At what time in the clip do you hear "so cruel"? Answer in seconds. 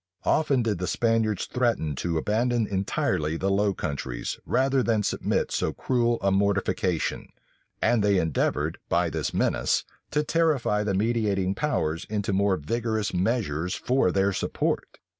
5.55-6.17